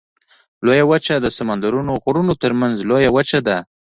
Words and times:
لویه 0.65 0.85
وچه 0.91 1.15
د 1.21 1.27
سمندرونو 1.37 1.93
غرونو 2.03 2.33
ترمنځ 2.43 2.75
لویه 2.89 3.09
وچه 3.15 3.39
ده. 3.47 3.57